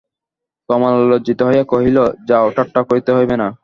কমলা 0.69 0.99
লজ্জিত 1.11 1.39
হইয়া 1.47 1.63
কহিল, 1.63 1.97
যাও, 2.27 2.45
ঠাট্টা 2.55 2.81
করিতে 2.89 3.11
হইবে 3.17 3.35
না। 3.37 3.47